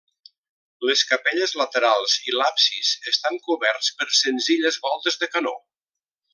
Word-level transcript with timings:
Les 0.89 1.03
capelles 1.09 1.53
laterals 1.61 2.15
i 2.31 2.33
l'absis 2.37 2.95
estan 3.13 3.39
coberts 3.51 3.93
per 4.01 4.11
senzilles 4.23 4.81
voltes 4.89 5.23
de 5.25 5.33
canó. 5.37 5.57